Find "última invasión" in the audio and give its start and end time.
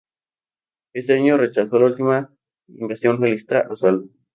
1.85-3.21